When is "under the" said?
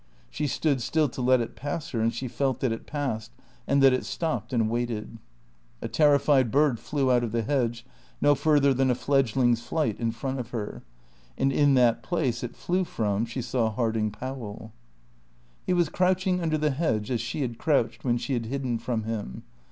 16.41-16.71